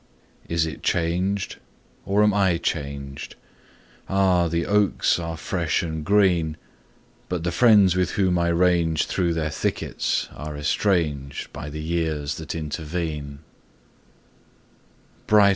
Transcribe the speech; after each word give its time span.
Is 0.49 0.65
it 0.65 0.81
changed, 0.81 1.57
or 2.07 2.23
am 2.23 2.33
I 2.33 2.57
changed? 2.57 3.35
Ah! 4.09 4.47
the 4.47 4.65
oaks 4.65 5.19
are 5.19 5.37
fresh 5.37 5.83
and 5.83 6.03
green, 6.03 6.57
But 7.29 7.43
the 7.43 7.51
friends 7.51 7.95
with 7.95 8.13
whom 8.13 8.39
I 8.39 8.47
ranged 8.47 9.07
Through 9.07 9.35
their 9.35 9.51
thickets 9.51 10.27
are 10.33 10.57
estranged 10.57 11.53
By 11.53 11.69
the 11.69 11.83
years 11.83 12.37
that 12.37 12.55
intervene. 12.55 13.41